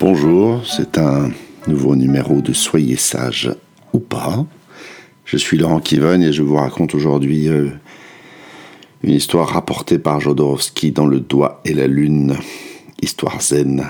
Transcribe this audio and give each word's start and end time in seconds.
Bonjour, 0.00 0.66
c'est 0.66 0.96
un 0.96 1.30
nouveau 1.66 1.94
numéro 1.94 2.40
de 2.40 2.54
Soyez 2.54 2.96
sage 2.96 3.54
ou 3.92 3.98
pas. 3.98 4.46
Je 5.26 5.36
suis 5.36 5.58
Laurent 5.58 5.78
Kiven 5.78 6.22
et 6.22 6.32
je 6.32 6.42
vous 6.42 6.56
raconte 6.56 6.94
aujourd'hui 6.94 7.48
euh, 7.48 7.68
une 9.02 9.12
histoire 9.12 9.50
rapportée 9.50 9.98
par 9.98 10.18
Jodorowsky 10.18 10.92
dans 10.92 11.04
Le 11.04 11.20
Doigt 11.20 11.60
et 11.66 11.74
la 11.74 11.86
Lune, 11.86 12.34
histoire 13.02 13.42
zen, 13.42 13.84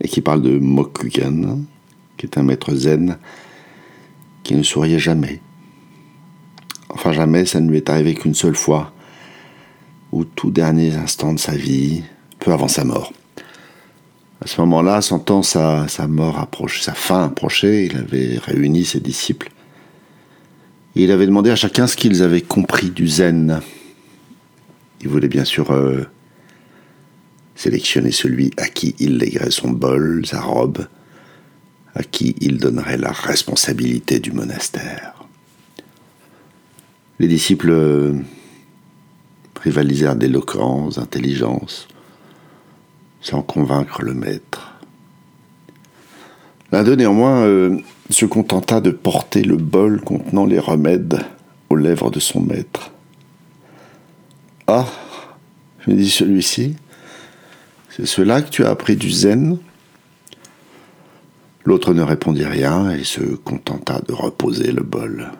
et 0.00 0.06
qui 0.06 0.20
parle 0.20 0.42
de 0.42 0.56
Mokugan, 0.56 1.58
qui 2.16 2.26
est 2.26 2.38
un 2.38 2.44
maître 2.44 2.72
zen 2.76 3.18
qui 4.44 4.54
ne 4.54 4.62
souriait 4.62 5.00
jamais. 5.00 5.40
Enfin 6.88 7.10
jamais, 7.10 7.46
ça 7.46 7.58
ne 7.58 7.68
lui 7.68 7.78
est 7.78 7.90
arrivé 7.90 8.14
qu'une 8.14 8.34
seule 8.34 8.54
fois, 8.54 8.92
au 10.12 10.22
tout 10.22 10.52
dernier 10.52 10.94
instant 10.94 11.32
de 11.32 11.40
sa 11.40 11.56
vie, 11.56 12.04
peu 12.38 12.52
avant 12.52 12.68
sa 12.68 12.84
mort. 12.84 13.12
À 14.40 14.46
ce 14.46 14.60
moment-là, 14.60 15.02
sentant 15.02 15.42
sa, 15.42 15.86
mort 16.08 16.38
approcher, 16.38 16.82
sa 16.82 16.94
fin 16.94 17.24
approcher, 17.24 17.86
il 17.86 17.96
avait 17.96 18.38
réuni 18.38 18.84
ses 18.84 19.00
disciples. 19.00 19.50
Et 20.94 21.04
il 21.04 21.10
avait 21.10 21.26
demandé 21.26 21.50
à 21.50 21.56
chacun 21.56 21.86
ce 21.86 21.96
qu'ils 21.96 22.22
avaient 22.22 22.42
compris 22.42 22.90
du 22.90 23.08
zen. 23.08 23.60
Il 25.00 25.08
voulait 25.08 25.28
bien 25.28 25.44
sûr 25.44 25.72
euh, 25.72 26.04
sélectionner 27.56 28.12
celui 28.12 28.52
à 28.56 28.68
qui 28.68 28.94
il 29.00 29.18
léguerait 29.18 29.50
son 29.50 29.70
bol, 29.70 30.24
sa 30.24 30.40
robe, 30.40 30.86
à 31.94 32.04
qui 32.04 32.36
il 32.40 32.58
donnerait 32.58 32.96
la 32.96 33.10
responsabilité 33.10 34.20
du 34.20 34.30
monastère. 34.30 35.26
Les 37.18 37.26
disciples 37.26 37.70
euh, 37.70 38.14
rivalisèrent 39.60 40.14
d'éloquence, 40.14 40.96
d'intelligence, 40.96 41.88
sans 43.20 43.42
convaincre 43.42 44.02
le 44.02 44.14
maître. 44.14 44.74
L'un 46.72 46.84
d'eux 46.84 46.94
néanmoins 46.94 47.42
euh, 47.42 47.78
se 48.10 48.26
contenta 48.26 48.80
de 48.80 48.90
porter 48.90 49.42
le 49.42 49.56
bol 49.56 50.00
contenant 50.00 50.44
les 50.44 50.58
remèdes 50.58 51.20
aux 51.70 51.76
lèvres 51.76 52.10
de 52.10 52.20
son 52.20 52.40
maître. 52.40 52.90
Ah, 54.66 54.86
me 55.86 55.94
dit 55.94 56.10
celui-ci, 56.10 56.76
c'est 57.88 58.06
cela 58.06 58.42
que 58.42 58.50
tu 58.50 58.64
as 58.64 58.70
appris 58.70 58.96
du 58.96 59.10
zen? 59.10 59.58
L'autre 61.64 61.94
ne 61.94 62.02
répondit 62.02 62.44
rien 62.44 62.90
et 62.90 63.04
se 63.04 63.20
contenta 63.20 64.00
de 64.06 64.12
reposer 64.12 64.72
le 64.72 64.82
bol. 64.82 65.30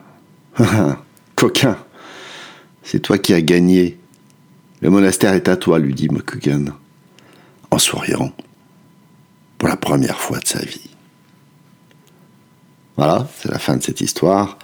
Coquin, 1.34 1.78
c'est 2.82 3.00
toi 3.00 3.18
qui 3.18 3.34
as 3.34 3.42
gagné. 3.42 3.98
Le 4.80 4.90
monastère 4.90 5.34
est 5.34 5.48
à 5.48 5.56
toi, 5.56 5.78
lui 5.78 5.94
dit 5.94 6.08
Mokugan 6.08 6.66
en 7.70 7.78
souriant 7.78 8.32
pour 9.58 9.68
la 9.68 9.76
première 9.76 10.18
fois 10.18 10.38
de 10.38 10.46
sa 10.46 10.60
vie. 10.60 10.90
Voilà, 12.96 13.28
c'est 13.38 13.50
la 13.50 13.58
fin 13.58 13.76
de 13.76 13.82
cette 13.82 14.00
histoire. 14.00 14.58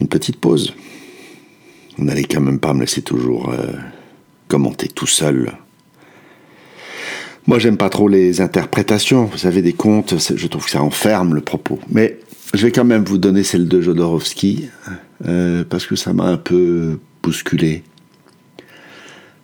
Une 0.00 0.08
petite 0.08 0.36
pause. 0.38 0.74
Vous 1.98 2.04
n'allez 2.04 2.24
quand 2.24 2.40
même 2.40 2.60
pas 2.60 2.72
me 2.72 2.80
laisser 2.80 3.02
toujours 3.02 3.50
euh, 3.50 3.72
commenter 4.48 4.88
tout 4.88 5.06
seul. 5.06 5.52
Moi, 7.46 7.58
j'aime 7.58 7.76
pas 7.76 7.90
trop 7.90 8.08
les 8.08 8.40
interprétations. 8.40 9.24
Vous 9.24 9.38
savez, 9.38 9.60
des 9.60 9.72
contes, 9.72 10.14
je 10.18 10.46
trouve 10.46 10.64
que 10.64 10.70
ça 10.70 10.82
enferme 10.82 11.34
le 11.34 11.40
propos. 11.40 11.80
Mais 11.90 12.18
je 12.54 12.66
vais 12.66 12.72
quand 12.72 12.84
même 12.84 13.04
vous 13.04 13.18
donner 13.18 13.42
celle 13.42 13.68
de 13.68 13.80
Jodorowsky, 13.80 14.68
euh, 15.26 15.64
parce 15.68 15.86
que 15.86 15.96
ça 15.96 16.12
m'a 16.12 16.24
un 16.24 16.36
peu 16.36 16.98
bousculé. 17.22 17.82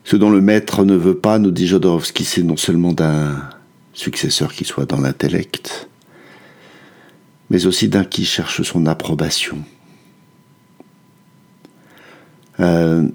Ce 0.07 0.15
dont 0.15 0.31
le 0.31 0.41
maître 0.41 0.85
ne 0.85 0.95
veut 0.95 1.17
pas, 1.19 1.41
nous 1.41 1.51
dit 1.51 1.67
Jodorowsky, 1.67 2.25
c'est 2.25 2.45
non 2.45 2.57
seulement 2.57 2.93
d'un 2.93 3.43
successeur 3.93 4.53
qui 4.53 4.65
soit 4.65 4.87
dans 4.87 5.01
l'intellect, 5.01 5.89
mais 7.51 7.67
aussi 7.67 7.89
d'un 7.89 8.05
qui 8.05 8.25
cherche 8.25 8.63
son 8.63 8.87
approbation. 8.87 9.65
Euh, 12.61 13.09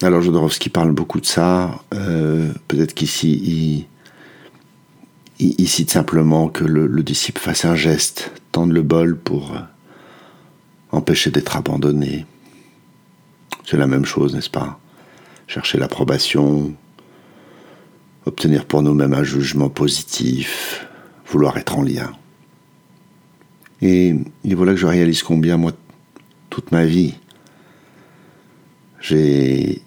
alors 0.00 0.22
Jodorowsky 0.22 0.70
parle 0.70 0.92
beaucoup 0.92 1.20
de 1.20 1.26
ça. 1.26 1.82
Euh, 1.92 2.50
peut-être 2.66 2.94
qu'ici, 2.94 3.86
il, 5.38 5.68
cite 5.68 5.90
simplement 5.90 6.48
que 6.48 6.64
le, 6.64 6.86
le, 6.86 7.02
disciple 7.02 7.42
fasse 7.42 7.66
un 7.66 7.76
geste, 7.76 8.32
tende 8.52 8.72
le 8.72 8.80
bol 8.80 9.18
pour 9.18 9.54
empêcher 10.92 11.30
d'être 11.30 11.58
abandonné. 11.58 12.24
C'est 13.66 13.76
la 13.76 13.86
même 13.86 14.06
chose, 14.06 14.34
n'est-ce 14.34 14.48
pas? 14.48 14.80
Chercher 15.48 15.78
l'approbation, 15.78 16.74
obtenir 18.26 18.66
pour 18.66 18.82
nous-mêmes 18.82 19.14
un 19.14 19.24
jugement 19.24 19.70
positif, 19.70 20.86
vouloir 21.26 21.56
être 21.56 21.76
en 21.76 21.82
lien. 21.82 22.12
Et, 23.80 24.14
voilà 24.44 24.72
que 24.72 24.78
je 24.78 24.86
réalise 24.86 25.22
combien, 25.22 25.56
moi, 25.56 25.72
toute 26.50 26.70
ma 26.70 26.84
vie, 26.84 27.14
j'ai 29.00 29.80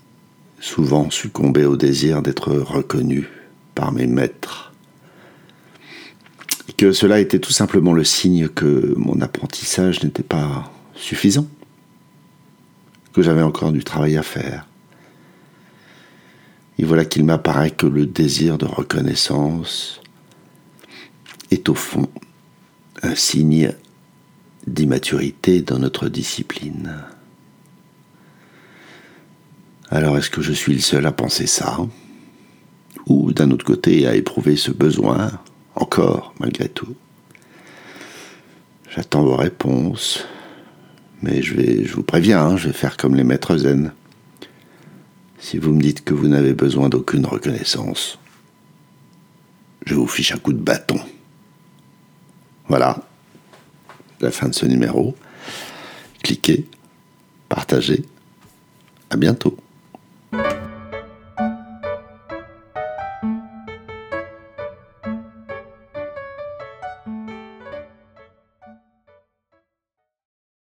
souvent 0.60 1.10
succombé 1.10 1.66
au 1.66 1.78
désir 1.78 2.22
d'être 2.22 2.52
reconnu 2.52 3.30
par 3.76 3.92
mes 3.92 4.08
maîtres. 4.08 4.74
Que 6.78 6.92
cela 6.92 7.20
était 7.20 7.40
tout 7.40 7.52
simplement 7.52 7.94
le 7.94 8.04
signe 8.04 8.48
que 8.48 8.96
mon 8.98 9.22
apprentissage 9.22 10.04
n'était 10.04 10.24
pas 10.24 10.72
suffisant, 10.96 11.46
que 13.14 13.22
j'avais 13.22 13.44
encore 13.44 13.72
du 13.72 13.84
travail 13.84 14.18
à 14.18 14.24
faire, 14.24 14.66
et 16.81 16.84
voilà 16.84 17.06
qu'il 17.06 17.24
m'apparaît 17.24 17.69
que 17.69 17.86
le 17.86 18.08
désir 18.08 18.58
de 18.58 18.66
reconnaissance 18.66 20.02
est 21.52 21.69
au 21.69 21.75
fond 21.75 22.09
un 23.03 23.14
signe 23.14 23.72
d'immaturité 24.66 25.62
dans 25.62 25.78
notre 25.78 26.09
discipline. 26.09 26.96
Alors 29.92 30.18
est-ce 30.18 30.31
que 30.31 30.42
je 30.42 30.53
suis 30.53 30.74
le 30.74 30.80
seul 30.80 31.06
à 31.06 31.12
penser 31.12 31.46
ça? 31.46 31.78
Ou 33.06 33.31
d'un 33.31 33.52
autre 33.52 33.66
côté 33.66 34.08
à 34.08 34.16
éprouver 34.16 34.56
ce 34.56 34.72
besoin, 34.72 35.31
encore 35.75 36.34
malgré 36.40 36.68
tout? 36.68 36.96
J'attends 38.90 39.22
vos 39.24 39.36
réponses, 39.36 40.25
mais 41.22 41.44
je, 41.44 41.94
vous 41.94 42.03
préviens, 42.03 42.42
hein, 42.42 42.58
je 42.58 42.68
vais 42.69 42.74
faire 42.74 42.98
comme 42.98 43.13
les 43.13 43.24
maîtres 43.24 43.56
zen. 43.58 43.94
Si 45.41 45.57
vous 45.57 45.74
me 45.74 45.81
dites 45.81 46.06
que 46.06 46.13
vous 46.13 46.28
n'avez 46.28 46.53
besoin 46.53 46.88
d'aucune 46.88 47.25
reconnaissance, 47.25 48.19
je 49.85 49.96
vous 49.96 50.07
fiche 50.07 50.31
un 50.31 50.38
coup 50.38 50.53
de 50.53 50.59
bâton. 50.59 51.00
Voilà, 52.68 53.02
la 54.22 54.30
fin 54.30 54.47
de 54.47 54.53
ce 54.53 54.68
numéro. 54.68 55.16
Cliquez, 56.24 56.68
partagez. 57.50 58.06
À 59.09 59.18
bientôt. 59.18 59.57